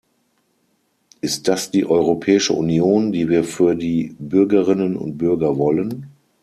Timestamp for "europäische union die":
1.85-3.29